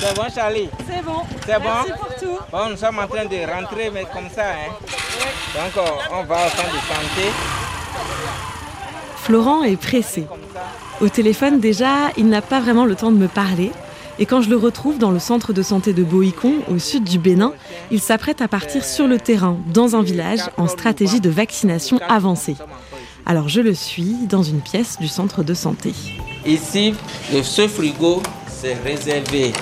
[0.00, 0.68] C'est bon, Charlie?
[0.88, 1.22] C'est bon.
[1.44, 1.64] C'est bon?
[1.64, 2.38] Merci pour tout.
[2.52, 4.44] Bon, nous sommes en train de rentrer, mais comme ça.
[4.44, 4.72] Hein.
[5.54, 7.32] Donc, on, on va au centre de santé.
[9.16, 10.26] Florent est pressé.
[11.00, 13.72] Au téléphone, déjà, il n'a pas vraiment le temps de me parler.
[14.20, 17.18] Et quand je le retrouve dans le centre de santé de Boïcon, au sud du
[17.18, 17.52] Bénin,
[17.90, 22.56] il s'apprête à partir sur le terrain, dans un village, en stratégie de vaccination avancée.
[23.26, 25.92] Alors je le suis dans une pièce du centre de santé.
[26.46, 26.94] Ici,
[27.32, 29.52] le, ce frigo, c'est réservé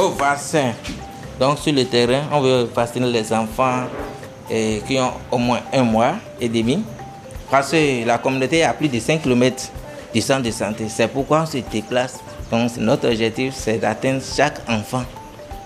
[0.00, 0.72] aux vaccins.
[1.38, 3.84] Donc sur le terrain, on veut vacciner les enfants
[4.50, 6.82] eh, qui ont au moins un mois et demi.
[7.50, 9.70] Parce que la communauté est à plus de 5 km
[10.14, 10.86] du centre de santé.
[10.88, 12.18] C'est pourquoi on se déplace.
[12.50, 15.04] Donc notre objectif, c'est d'atteindre chaque enfant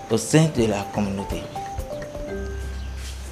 [0.09, 1.37] au sein de la communauté.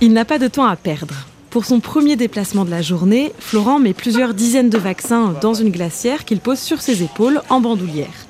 [0.02, 1.16] Il n'a pas de temps à perdre.
[1.50, 5.70] Pour son premier déplacement de la journée, Florent met plusieurs dizaines de vaccins dans une
[5.70, 8.28] glacière qu'il pose sur ses épaules en bandoulière.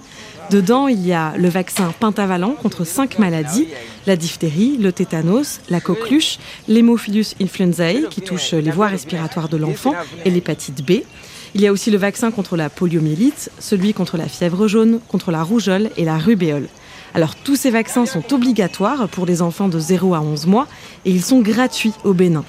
[0.52, 3.68] Dedans, il y a le vaccin pentavalent contre cinq maladies
[4.06, 6.38] la diphtérie, le tétanos, la coqueluche,
[6.68, 9.94] l'hémophilus influenzae qui touche les voies respiratoires de l'enfant
[10.26, 11.04] et l'hépatite B.
[11.56, 15.32] Il y a aussi le vaccin contre la poliomyélite, celui contre la fièvre jaune, contre
[15.32, 16.68] la rougeole et la rubéole.
[17.14, 20.68] Alors tous ces vaccins sont obligatoires pour les enfants de 0 à 11 mois
[21.06, 22.44] et ils sont gratuits au Bénin.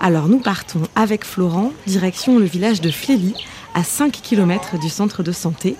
[0.00, 3.34] Alors nous partons avec Florent, direction le village de Flély,
[3.74, 5.76] à 5 km du centre de santé.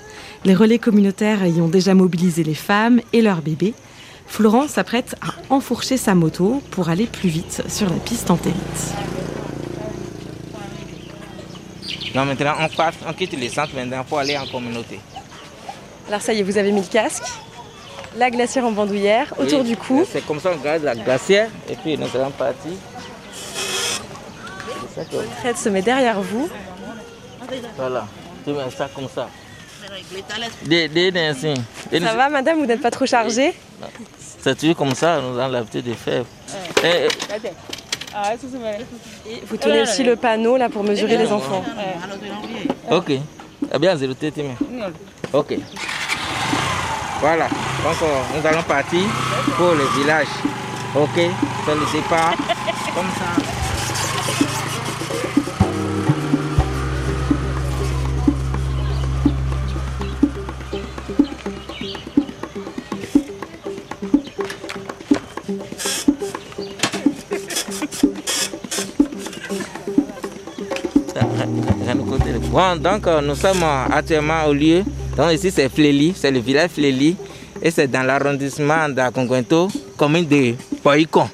[0.46, 3.74] Les relais communautaires y ont déjà mobilisé les femmes et leurs bébés.
[4.28, 8.94] Florent s'apprête à enfourcher sa moto pour aller plus vite sur la piste entérite.
[12.14, 15.00] Non, maintenant, on, part, on quitte le centre maintenant pour aller en communauté.
[16.08, 17.24] Alors ça y est, vous avez mis le casque,
[18.16, 20.06] la glacière en bandoulière, autour du cou.
[20.10, 22.70] C'est comme ça on garde la glacière et puis nous allons partir.
[24.94, 26.48] Que- Fred se met derrière vous.
[27.76, 28.06] Voilà,
[28.44, 29.28] tu mets ça comme ça.
[30.64, 31.54] Des, des, des, ainsi.
[31.92, 33.54] Et Ça va madame, vous n'êtes pas trop chargée
[34.42, 36.24] C'est toujours comme ça, nous avons l'habitude de faire.
[36.84, 37.08] Et-
[39.28, 41.64] Et vous tenez aussi le panneau là pour mesurer les enfants.
[42.90, 43.10] ok.
[43.74, 44.54] Eh bien, zéro tête, mais.
[45.32, 45.54] Ok.
[47.20, 48.06] Voilà, donc euh,
[48.40, 49.00] nous allons partir
[49.56, 50.26] pour le village.
[50.94, 52.34] Ok, c'est le départ.
[52.94, 53.55] Comme ça.
[72.56, 74.82] Bon, donc euh, nous sommes euh, actuellement au lieu.
[75.14, 77.14] Donc ici c'est Fléli, c'est le village Fléli.
[77.60, 79.68] Et c'est dans l'arrondissement d'Akonkwento,
[79.98, 81.28] commune de Poïkon.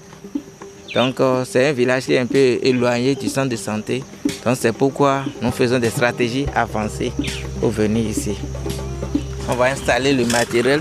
[0.92, 4.02] Donc euh, c'est un village qui est un peu éloigné du centre de santé.
[4.44, 7.12] Donc c'est pourquoi nous faisons des stratégies avancées
[7.60, 8.34] pour venir ici.
[9.48, 10.80] On va installer le matériel.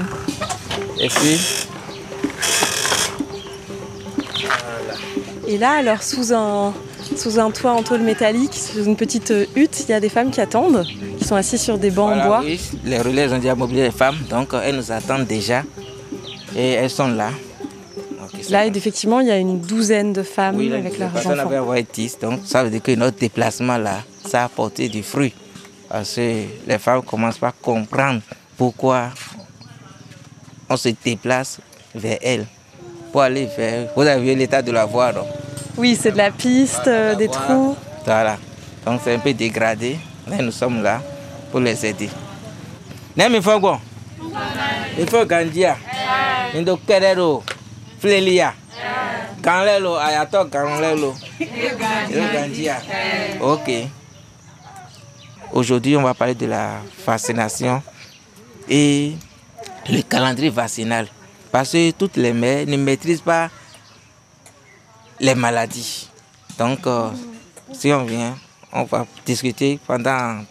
[0.99, 1.60] Et puis,
[5.51, 6.73] Et là, alors sous un,
[7.17, 10.07] sous un toit en tôle métallique, sous une petite euh, hutte, il y a des
[10.07, 12.41] femmes qui attendent, qui sont assises sur des bancs en bois.
[12.41, 14.15] oui, les relais ont déjà mobilisé les femmes.
[14.29, 15.63] Donc euh, elles nous attendent déjà.
[16.55, 17.31] Et elles sont là.
[18.49, 21.75] Là, effectivement, il y a une douzaine de femmes Oui, avec leurs enfants.
[21.93, 25.33] 10, donc ça veut dire que notre déplacement là, ça a apporté du fruit.
[25.89, 28.21] Parce que les femmes commencent pas à comprendre
[28.55, 29.09] pourquoi
[30.69, 31.59] on se déplace
[31.93, 32.47] vers elles.
[33.11, 33.87] Pour aller vers.
[33.95, 35.25] Vous avez vu l'état de la voie, non?
[35.77, 37.75] Oui, c'est de la piste, euh, des trous.
[38.05, 38.37] Voilà.
[38.85, 41.01] Donc c'est un peu dégradé, mais nous sommes là
[41.51, 42.09] pour les aider.
[43.15, 43.79] Nem il faut quoi?
[44.97, 45.75] Il faut grandir.
[46.55, 47.15] Il faut querer
[47.99, 48.53] Flélia.
[49.41, 51.13] Ganlelo, ayato ganlelo.
[52.09, 52.75] Grandir.
[53.41, 53.69] Ok.
[55.53, 57.81] Aujourd'hui, on va parler de la vaccination
[58.69, 59.13] et
[59.89, 61.07] le calendrier vaccinal.
[61.51, 63.49] Parce que toutes les mères ne maîtrisent pas
[65.19, 66.09] les maladies.
[66.57, 67.09] Donc, euh,
[67.73, 68.37] si on vient,
[68.71, 70.43] on va discuter pendant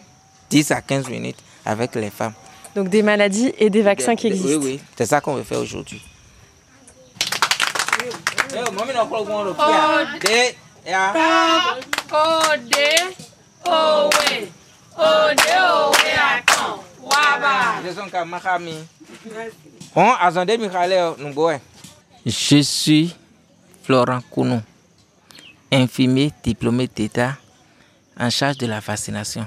[0.49, 2.33] 10 à 15 minutes avec les femmes.
[2.75, 4.61] Donc des maladies et des vaccins qui Oui, existent.
[4.63, 6.01] oui, c'est ça qu'on veut faire aujourd'hui.
[22.25, 23.15] Je suis
[23.83, 24.61] Florent Kounou,
[25.71, 27.35] infirmier diplômé d'État
[28.19, 29.45] en charge de la vaccination.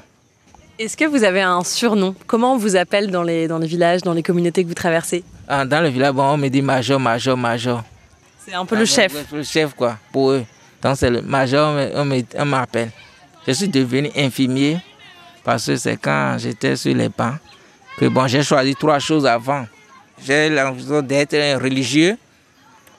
[0.79, 2.15] Est-ce que vous avez un surnom?
[2.27, 5.23] Comment on vous appelle dans les, dans les villages, dans les communautés que vous traversez?
[5.49, 7.83] Ah, Dans le village, bon, on me dit major, major, major.
[8.45, 9.33] C'est un peu le chef.
[9.33, 10.45] Le chef, quoi, pour eux.
[10.83, 12.91] Donc, c'est le major, on m'appelle.
[13.47, 14.79] Je suis devenu infirmier
[15.45, 17.37] parce que c'est quand j'étais sur les bancs
[17.97, 19.67] que bon, j'ai choisi trois choses avant.
[20.23, 22.17] J'ai l'impression d'être un religieux,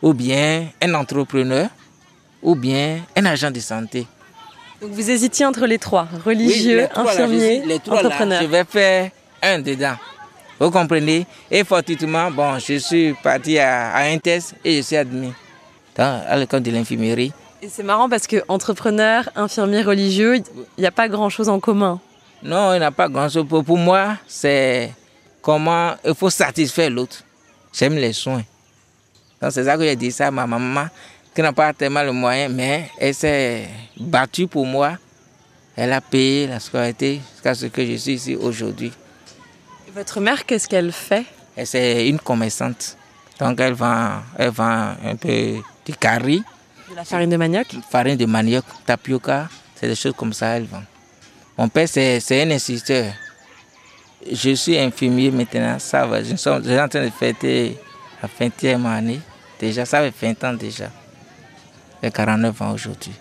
[0.02, 1.68] ou bien un entrepreneur,
[2.42, 4.06] ou bien un agent de santé.
[4.82, 7.80] Donc vous hésitiez entre les trois, religieux, Oui, les trois, là, infirmier, je suis- les
[7.80, 8.42] trois, là, entrepreneur.
[8.42, 9.96] je vais faire un dedans.
[10.60, 11.26] Vous comprenez?
[11.52, 15.34] Et fortuitement, bon, je suis parti à, à un test et je suis admis
[15.98, 17.34] dans, à l'école de l'infirmerie.
[17.62, 20.36] Et c'est marrant parce que entrepreneur, infirmier, religieux,
[20.78, 22.00] il n'y a pas grand-chose en commun.
[22.44, 23.46] Non, il n'y a pas grand-chose.
[23.48, 24.92] Pour moi, c'est
[25.46, 27.22] comment il faut satisfaire l'autre?
[27.72, 28.44] J'aime les soins.
[29.40, 30.88] Donc c'est ça que j'ai dit ça à ma maman,
[31.36, 34.98] qui n'a pas tellement le moyen, mais elle s'est battue pour moi.
[35.76, 38.92] Elle a payé la scolarité jusqu'à ce que je suis ici aujourd'hui.
[39.94, 41.26] Votre mère, qu'est-ce qu'elle fait?
[41.56, 42.98] Et c'est une commerçante.
[43.40, 46.44] Donc elle vend, elle vend un peu de carie,
[46.90, 47.68] De la farine de manioc?
[47.92, 50.84] Farine de manioc, tapioca, c'est des choses comme ça elle vend.
[51.56, 53.14] Mon père c'est c'est un instituteur.
[54.32, 56.24] Je suis infirmier maintenant, ça va.
[56.24, 57.78] Je suis en train de fêter
[58.22, 59.20] la 20e année.
[59.86, 60.90] Ça fait 20 ans déjà.
[62.04, 63.14] J'ai 49 ans aujourd'hui.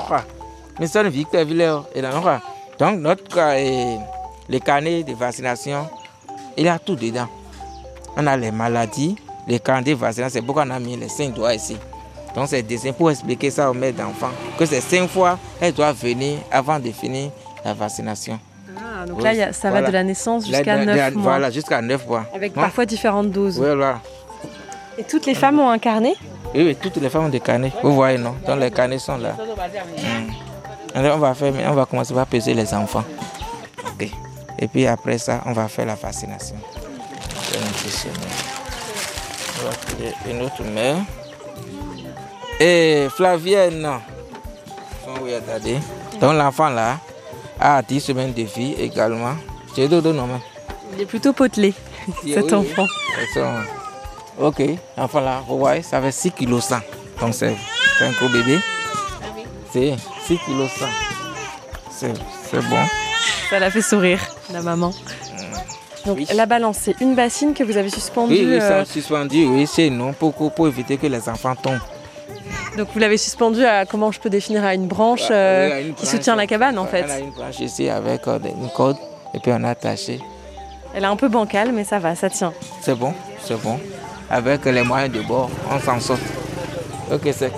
[0.00, 0.41] A.
[0.78, 2.40] Mi sɔ ne vi kpɛ vi lɛ yɔ, ena nɔ xa.
[2.78, 3.98] Donc notre cas, eh,
[4.48, 5.86] le carnet de vaccination,
[6.56, 7.28] il y a tout dedans.
[8.16, 9.16] On a les maladies,
[9.46, 11.76] les carnets de vaccination, c'est pourquoi on a mis les cinq doigts ici.
[12.34, 15.96] Donc c'est des pour expliquer ça aux mères d'enfants, que c'est cinq fois, elles doivent
[15.96, 17.30] venir avant de finir
[17.64, 18.38] la vaccination.
[18.78, 19.86] Ah, donc Oui, là, ça va voilà.
[19.88, 21.32] de la naissance jusqu'à de- 9 de- mois.
[21.32, 22.24] Voilà, jusqu'à 9 mois.
[22.34, 22.62] Avec Non?
[22.62, 23.58] parfois différentes doses.
[23.58, 24.00] Voilà.
[24.98, 26.14] Et toutes les femmes ont un carnet?
[26.54, 27.72] Oui, oui, toutes les femmes ont des carnets.
[27.82, 28.34] Vous voyez, non?
[28.46, 29.36] Donc les carnets sont là.
[30.94, 33.04] Alors on va, faire, on va commencer par peser les enfants.
[33.86, 34.10] Ok.
[34.58, 36.56] Et puis après ça, on va faire la vaccination.
[39.60, 40.96] On va créer une autre mère.
[42.60, 43.88] Et Flavienne.
[46.20, 46.98] Donc l'enfant là
[47.58, 49.34] a 10 semaines de vie également.
[49.74, 50.28] J'ai deux noms.
[50.94, 51.72] Il est plutôt potelé,
[52.24, 52.54] cet oui.
[52.54, 52.86] enfant.
[53.34, 53.54] Sont-
[54.38, 54.62] Ok,
[54.96, 56.76] l'enfant là, vous voyez, ça fait 6 kg 100.
[57.20, 57.54] Donc c'est
[57.98, 58.58] c'est un gros bébé.
[59.72, 59.94] C'est
[60.26, 60.86] 6 kg 100.
[61.90, 62.12] C'est
[62.50, 62.76] c'est bon.
[63.50, 64.20] Ça l'a fait sourire,
[64.52, 64.92] la maman.
[66.06, 66.26] Donc Oui.
[66.34, 68.34] la balance, c'est une bassine que vous avez suspendue.
[68.34, 71.78] Oui, oui, euh, c'est suspendu, oui, c'est non, pour, pour éviter que les enfants tombent.
[72.76, 75.80] donc vous l'avez suspendue à, comment je peux définir, à une branche euh, Oui, à
[75.80, 76.08] une qui branche.
[76.08, 77.08] soutient la cabane en On fait.
[77.08, 78.96] a une branche ici avec euh, une corde
[79.34, 80.20] et puis on a attaché.
[80.94, 82.52] Elle est un peu bancale, mais ça va, ça tient.
[82.80, 83.14] C'est bon,
[83.44, 83.78] c'est bon.
[84.28, 86.18] Avec les moyens de bord, on s'en sort.
[87.12, 87.52] Ok, c'est.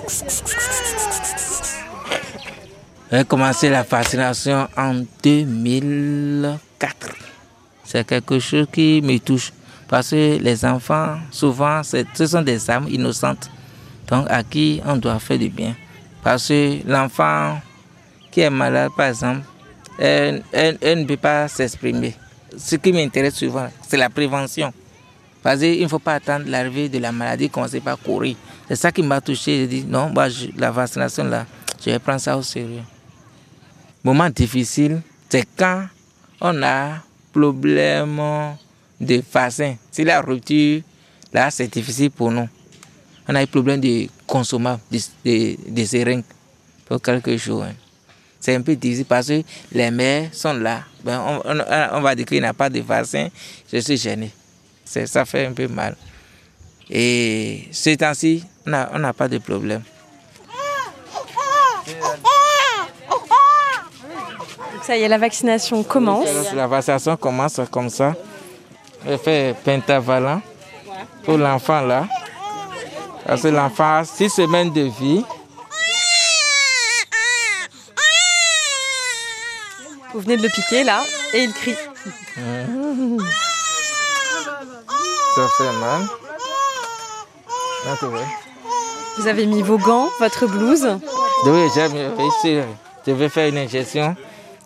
[3.15, 7.15] J'ai commencé la vaccination en 2004.
[7.85, 9.53] C'est quelque chose qui me touche.
[9.87, 13.49] Parce que les enfants, souvent, ce sont des âmes innocentes.
[14.09, 15.77] Donc, à qui on doit faire du bien.
[16.25, 17.57] Parce que l'enfant
[18.31, 19.43] qui est malade, par exemple,
[19.97, 20.43] elle,
[20.83, 22.13] ne peut pas s'exprimer.
[22.57, 24.73] Ce qui m'intéresse souvent, c'est la prévention.
[25.41, 28.35] Parce qu'il ne faut pas attendre l'arrivée de la maladie, commencer par courir.
[28.67, 29.59] C'est ça qui m'a touché.
[29.59, 30.13] J'ai dit, non,
[30.57, 31.45] la vaccination, là,
[31.79, 32.81] je vais prendre ça au sérieux.
[34.05, 35.87] Moment difficile, c'est quand
[36.39, 36.99] on a
[37.33, 38.21] problème
[39.01, 39.77] de vaccin.
[39.91, 40.81] Si la rupture,
[41.33, 42.47] là, c'est difficile pour nous.
[43.27, 44.99] On a eu problème de consommables, de,
[45.65, 46.23] de,
[46.85, 47.63] pour quelques jours.
[47.63, 47.73] hein.
[48.39, 50.83] C'est un peu difficile parce que les mères sont là.
[51.03, 51.41] Ben, on,
[51.97, 53.29] on- va dire qu'il n'y a pas de vaccin.
[53.73, 54.31] Je suis gêné.
[54.85, 55.95] C'est- Ça fait un peu mal.
[56.91, 59.81] Et ce temps-ci, on n'a pas de problème.
[64.85, 66.53] Ça y est, la vaccination commence.
[66.53, 68.13] La vaccination commence comme ça.
[69.07, 70.41] Je fais pentavalent
[71.23, 72.07] pour l'enfant là.
[73.25, 75.25] Parce que l'enfant a six semaines de vie.
[80.13, 81.75] Vous venez de le piquer là, et il crie.
[85.35, 86.01] Ça fait mal.
[89.17, 90.87] Vous avez mis vos gants, votre blouse.
[91.45, 92.59] Oui, j'aime ici.
[93.05, 94.15] Je vais faire une injection.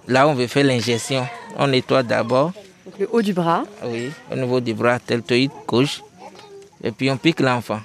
[0.08, 1.28] Là, on veut faire l'injection.
[1.58, 2.52] On nettoie d'abord.
[3.00, 3.64] Le haut du bras.
[3.84, 6.02] Oui, au niveau du bras deltoïde gauche.
[6.84, 7.80] Et puis on pique l'enfant.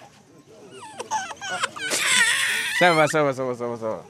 [2.78, 4.04] Ça va, ça va, ça va, ça va, ça va.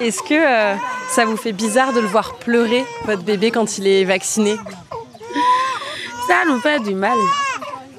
[0.00, 0.76] Est-ce que euh,
[1.10, 4.56] ça vous fait bizarre de le voir pleurer, votre bébé, quand il est vacciné?
[6.28, 7.18] Ça nous fait du mal.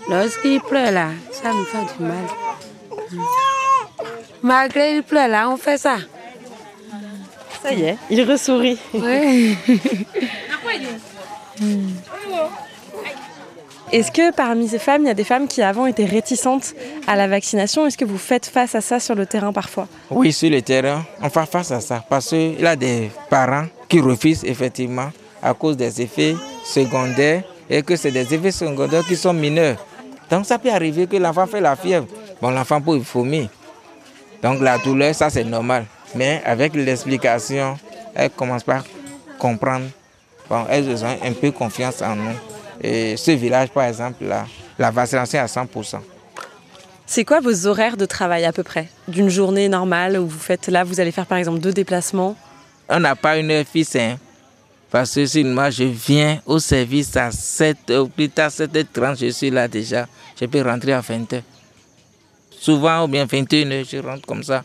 [0.10, 2.24] Lorsqu'il pleure là, ça nous fait du mal.
[4.42, 5.98] Malgré qu'il pleure là, on fait ça.
[7.62, 8.78] Ça y est, il ressourit.
[8.94, 9.58] Oui.
[13.92, 16.76] Est-ce que parmi ces femmes, il y a des femmes qui avant étaient réticentes
[17.08, 17.88] à la vaccination?
[17.88, 19.88] Est-ce que vous faites face à ça sur le terrain parfois?
[20.12, 23.66] Oui, sur le terrain, on fait face à ça parce qu'il y a des parents
[23.88, 25.10] qui refusent effectivement
[25.42, 29.84] à cause des effets secondaires et que c'est des effets secondaires qui sont mineurs.
[30.30, 32.06] Donc ça peut arriver que l'enfant fait la fièvre.
[32.40, 33.50] Bon, l'enfant peut vomir.
[34.44, 35.86] Donc la douleur, ça c'est normal.
[36.16, 37.78] Mais avec l'explication,
[38.16, 38.84] elle commence par
[39.38, 39.86] comprendre.
[40.50, 42.36] Bon, elles ont un peu confiance en nous.
[42.82, 44.46] Et ce village, par exemple, là,
[44.78, 46.00] la vaccination est à 100%.
[47.06, 48.88] C'est quoi vos horaires de travail à peu près?
[49.08, 52.36] D'une journée normale où vous faites là, vous allez faire par exemple deux déplacements?
[52.88, 54.18] On n'a pas une heure fixe, hein.
[54.92, 59.30] Parce que si moi je viens au service à 7 ou plus tard 7h30, je
[59.30, 60.08] suis là déjà.
[60.40, 61.42] Je peux rentrer à 20h.
[62.52, 64.64] Souvent, ou bien 21h, je rentre comme ça.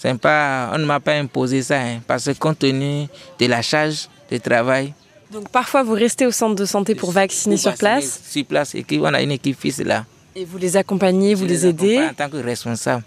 [0.00, 3.08] C'est pas, on ne m'a pas imposé ça, hein, parce que compte tenu
[3.40, 4.94] de la charge de travail.
[5.32, 8.86] Donc parfois vous restez au centre de santé pour vacciner sur place Sur place, et
[8.92, 10.06] on a une équipe fixe là.
[10.36, 13.02] Et vous les accompagnez, vous les, aidez En tant que responsable.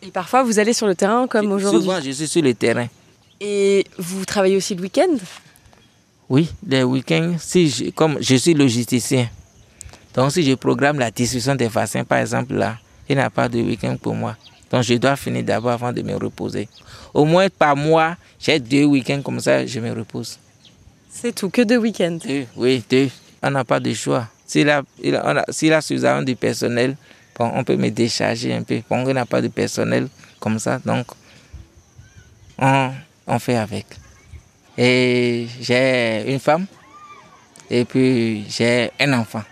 [0.00, 2.86] Et parfois vous allez sur le terrain comme aujourd'hui Souvent je suis sur le terrain.
[3.40, 5.16] Et vous travaillez aussi le week-end
[6.28, 9.28] Oui, les week-ends, si je, comme je suis logisticien,
[10.14, 13.48] donc si je programme la distribution des vaccins par exemple là, il n'y a pas
[13.48, 14.36] de week-end pour moi.
[14.70, 16.68] Donc je dois finir d'abord avant de me reposer.
[17.14, 20.38] Au moins par mois, j'ai deux week-ends comme ça, je me repose.
[21.10, 23.08] C'est tout, que deux week-ends Deux, oui, deux.
[23.42, 24.28] On n'a pas de choix.
[24.46, 26.96] S'il a, il a, suffisamment de personnel,
[27.38, 28.80] bon, on peut me décharger un peu.
[28.88, 30.08] Bon, on n'a pas de personnel
[30.40, 31.06] comme ça, donc
[32.58, 32.90] on,
[33.26, 33.86] on fait avec.
[34.76, 36.66] Et j'ai une femme
[37.70, 39.42] et puis j'ai un enfant.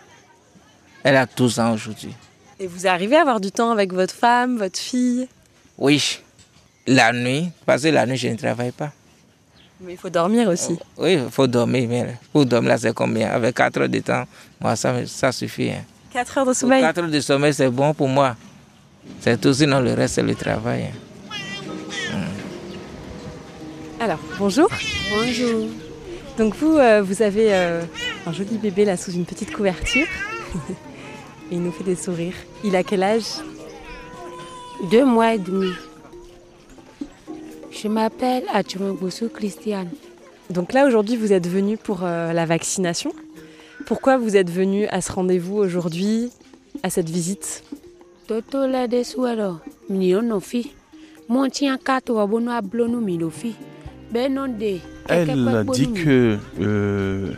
[1.02, 2.14] Elle a 12 ans aujourd'hui.
[2.64, 5.28] Et vous arrivez à avoir du temps avec votre femme, votre fille?
[5.76, 6.18] Oui,
[6.86, 8.90] la nuit, parce que la nuit, je ne travaille pas.
[9.82, 10.78] Mais il faut dormir aussi.
[10.96, 13.28] Oui, il faut dormir, mais pour dormir, là, c'est combien?
[13.32, 14.24] Avec 4 heures de temps,
[14.58, 15.72] moi, ça, ça suffit.
[15.72, 15.84] Hein.
[16.14, 16.80] 4 heures de sommeil?
[16.80, 18.34] 4 heures de sommeil, c'est bon pour moi.
[19.20, 20.84] C'est tout, sinon le reste, c'est le travail.
[20.84, 22.24] hein.
[24.00, 24.70] Alors, bonjour.
[25.10, 25.66] Bonjour.
[26.38, 27.82] Donc vous, euh, vous avez euh,
[28.26, 30.06] un joli bébé là sous une petite couverture.
[31.50, 32.34] Et il nous fait des sourires.
[32.64, 33.40] Il a quel âge?
[34.90, 35.70] Deux mois et demi.
[37.70, 39.90] Je m'appelle Achumagbosu Christiane.
[40.50, 43.12] Donc là, aujourd'hui, vous êtes venu pour euh, la vaccination.
[43.86, 46.30] Pourquoi vous êtes venu à ce rendez-vous aujourd'hui,
[46.82, 47.62] à cette visite?
[48.26, 49.58] Toto la de suero,
[49.90, 50.72] mniono fi.
[51.28, 53.54] Monti en kato abono ablono minofi.
[54.10, 54.80] Benonde.
[55.08, 57.32] Elle dit que euh,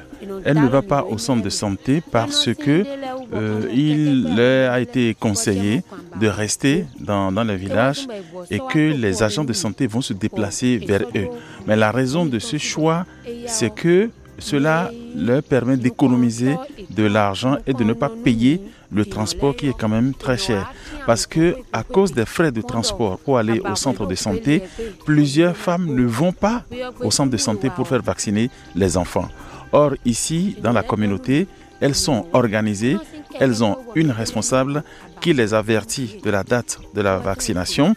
[0.44, 2.84] elle ne va pas au centre de santé parce que
[3.32, 5.82] euh, il leur a été conseillé
[6.20, 8.06] de rester dans, dans le village
[8.50, 11.28] et que les agents de santé vont se déplacer vers eux.
[11.66, 13.04] Mais la raison de ce choix,
[13.46, 16.56] c'est que cela leur permet d'économiser
[16.90, 18.60] de l'argent et de ne pas payer
[18.92, 20.72] le transport qui est quand même très cher.
[21.06, 24.62] Parce que à cause des frais de transport pour aller au centre de santé,
[25.04, 26.64] plusieurs femmes ne vont pas
[27.00, 29.28] au centre de santé pour faire vacciner les enfants.
[29.72, 31.46] Or, ici, dans la communauté,
[31.80, 32.96] elles sont organisées,
[33.38, 34.82] elles ont une responsable
[35.20, 37.94] qui les avertit de la date de la vaccination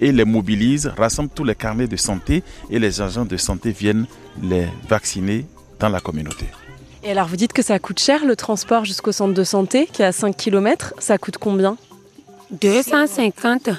[0.00, 4.06] et les mobilise, rassemble tous les carnets de santé et les agents de santé viennent
[4.42, 5.46] les vacciner
[5.78, 6.46] dans la communauté.
[7.02, 10.02] Et alors, vous dites que ça coûte cher le transport jusqu'au centre de santé, qui
[10.02, 10.94] est à 5 km.
[10.98, 11.76] Ça coûte combien?
[12.50, 13.70] 250.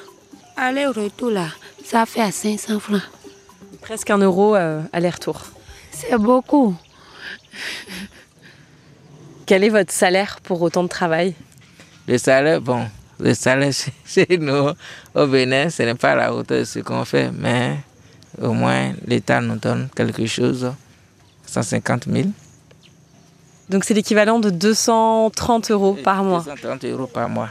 [0.58, 1.48] Aller-retour là,
[1.84, 3.02] ça fait à 500 francs.
[3.82, 5.42] Presque un euro euh, aller-retour.
[5.92, 6.76] C'est beaucoup.
[9.46, 11.34] Quel est votre salaire pour autant de travail?
[12.08, 12.86] Le salaire, bon,
[13.20, 13.72] le salaire
[14.06, 14.70] chez- nous,
[15.16, 17.78] au Bénin, ce n'est pas à la hauteur de ce qu'on fait, mais
[18.42, 20.72] au moins l'État nous donne quelque chose,
[21.48, 22.30] 150 000.
[23.70, 26.40] Donc c'est l'équivalent de 230 euros par mois.
[26.46, 27.50] 230 euros par mois.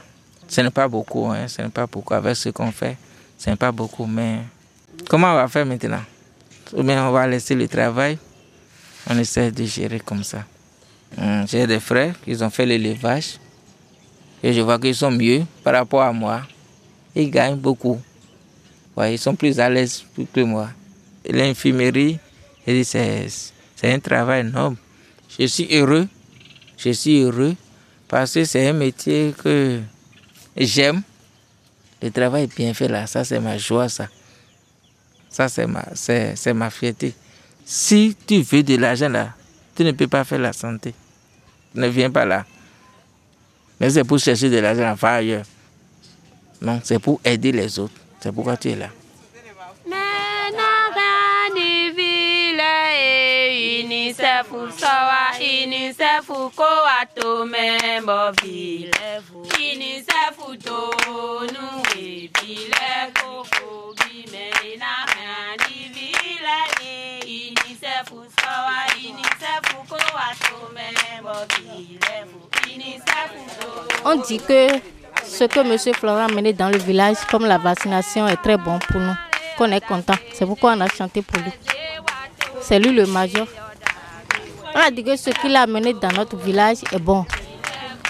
[0.48, 2.96] Ce n'est pas beaucoup, hein, ce n'est pas beaucoup avec ce qu'on fait.
[3.38, 4.40] Ce n'est pas beaucoup, mais
[5.08, 6.02] comment on va faire maintenant?
[6.74, 8.18] Ou bien on va laisser le travail,
[9.08, 10.44] on essaie de gérer comme ça.
[11.18, 13.38] Hum, J'ai des frères qui ont fait l'élevage
[14.42, 16.42] et je vois qu'ils sont mieux par rapport à moi.
[17.14, 18.00] Ils gagnent beaucoup.
[18.98, 20.70] Ils sont plus à l'aise que moi.
[21.28, 22.18] L'infirmerie,
[22.66, 23.26] c'est
[23.84, 24.76] un travail énorme.
[25.38, 26.06] Je suis heureux.
[26.76, 27.54] Je suis heureux
[28.08, 29.80] parce que c'est un métier que
[30.56, 31.02] j'aime.
[32.02, 34.08] Le travail est bien fait là, ça c'est ma joie, ça.
[35.28, 37.14] Ça c'est ma fierté.
[37.64, 39.34] Si tu veux de l'argent là,
[39.74, 40.94] tu ne peux pas faire la santé.
[41.74, 42.44] Ne viens pas là.
[43.78, 45.44] Mais c'est pour chercher de l'argent à ailleurs.
[46.60, 47.94] Non, c'est pour aider les autres.
[48.20, 48.88] C'est pourquoi tu es là.
[74.12, 74.66] On dit que
[75.24, 75.94] ce que M.
[75.94, 79.14] Florent a mené dans le village, comme la vaccination, est très bon pour nous,
[79.56, 80.14] qu'on est content.
[80.34, 81.52] C'est pourquoi on a chanté pour lui.
[82.60, 83.46] C'est lui le major.
[84.74, 87.24] On a dit que ce qu'il a mené dans notre village est bon.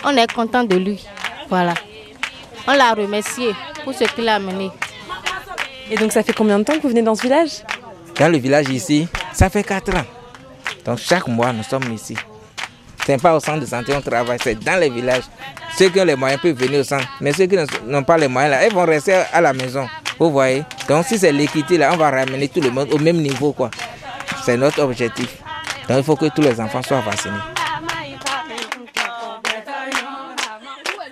[0.02, 1.04] On est content de lui.
[1.50, 1.74] Voilà.
[2.66, 3.54] On l'a remercié
[3.84, 4.70] pour ce qu'il a mené.
[5.90, 7.62] Et donc ça fait combien de temps que vous venez dans ce village?
[8.18, 10.06] Dans le village ici, ça fait 4 ans.
[10.86, 12.16] Donc chaque mois, nous sommes ici.
[13.04, 15.24] Ce n'est pas au centre de santé on travaille, c'est dans les villages.
[15.78, 18.28] Ceux qui ont les moyens peuvent venir au centre, mais ceux qui n'ont pas les
[18.28, 19.86] moyens, là, ils vont rester à la maison.
[20.18, 20.64] Vous voyez?
[20.88, 23.52] Donc si c'est l'équité, là, on va ramener tout le monde au même niveau.
[23.52, 23.70] quoi.
[24.44, 25.38] C'est notre objectif.
[25.88, 27.59] Donc il faut que tous les enfants soient vaccinés.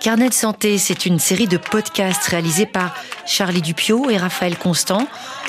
[0.01, 2.95] Carnet de santé, c'est une série de podcasts réalisés par
[3.27, 5.07] Charlie Dupio et Raphaël Constant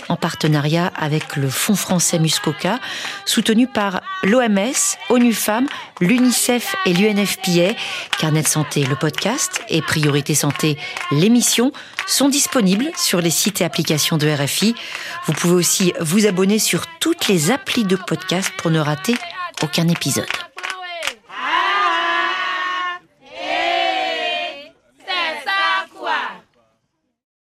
[0.10, 2.80] en partenariat avec le Fonds français Muscoca,
[3.26, 5.68] soutenu par l'OMS, ONU Femmes,
[6.02, 7.76] l'UNICEF et l'UNFPA.
[8.18, 10.78] Carnet de santé, le podcast et Priorité Santé,
[11.12, 11.72] l'émission
[12.08, 14.74] sont disponibles sur les sites et applications de RFI.
[15.28, 19.14] Vous pouvez aussi vous abonner sur toutes les applis de podcast pour ne rater
[19.62, 20.26] aucun épisode.